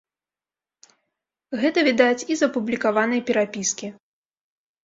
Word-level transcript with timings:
Гэта 1.63 1.79
відаць 1.89 2.25
і 2.31 2.39
з 2.39 2.49
апублікаванай 2.49 3.23
перапіскі. 3.29 3.87